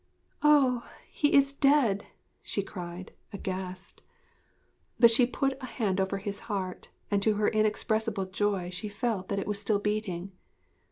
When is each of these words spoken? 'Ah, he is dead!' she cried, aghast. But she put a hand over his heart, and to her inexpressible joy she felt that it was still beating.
'Ah, 0.41 0.91
he 1.11 1.31
is 1.31 1.53
dead!' 1.53 2.07
she 2.41 2.63
cried, 2.63 3.11
aghast. 3.33 4.01
But 4.99 5.11
she 5.11 5.27
put 5.27 5.61
a 5.61 5.67
hand 5.67 6.01
over 6.01 6.17
his 6.17 6.39
heart, 6.49 6.89
and 7.11 7.21
to 7.21 7.35
her 7.35 7.49
inexpressible 7.49 8.25
joy 8.25 8.71
she 8.71 8.89
felt 8.89 9.27
that 9.29 9.37
it 9.37 9.45
was 9.45 9.59
still 9.59 9.77
beating. 9.77 10.31